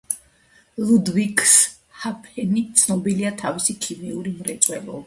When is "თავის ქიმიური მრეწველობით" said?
3.45-4.99